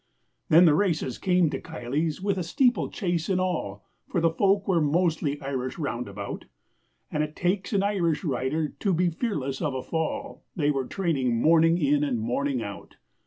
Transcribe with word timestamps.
Then 0.49 0.65
the 0.65 0.73
races 0.73 1.19
came 1.19 1.51
to 1.51 1.61
Kiley's 1.61 2.19
with 2.23 2.39
a 2.39 2.43
steeplechase 2.43 3.29
and 3.29 3.39
all, 3.39 3.85
For 4.09 4.19
the 4.19 4.31
folk 4.31 4.67
were 4.67 4.81
mostly 4.81 5.39
Irish 5.41 5.77
round 5.77 6.07
about, 6.07 6.45
And 7.11 7.21
it 7.21 7.35
takes 7.35 7.71
an 7.71 7.83
Irish 7.83 8.23
rider 8.23 8.69
to 8.79 8.93
be 8.95 9.11
fearless 9.11 9.61
of 9.61 9.75
a 9.75 9.83
fall, 9.83 10.43
They 10.55 10.71
were 10.71 10.87
training 10.87 11.39
morning 11.39 11.77
in 11.77 12.03
and 12.03 12.19
morning 12.19 12.63
out. 12.63 12.95